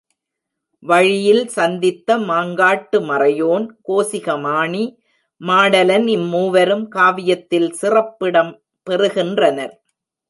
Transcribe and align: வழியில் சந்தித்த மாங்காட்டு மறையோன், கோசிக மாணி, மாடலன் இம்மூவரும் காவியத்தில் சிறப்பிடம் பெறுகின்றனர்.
வழியில் 0.83 1.43
சந்தித்த 1.47 2.17
மாங்காட்டு 2.29 2.99
மறையோன், 3.09 3.65
கோசிக 3.87 4.37
மாணி, 4.39 4.83
மாடலன் 5.41 6.07
இம்மூவரும் 6.17 6.85
காவியத்தில் 6.97 7.69
சிறப்பிடம் 7.71 8.53
பெறுகின்றனர். 8.87 9.75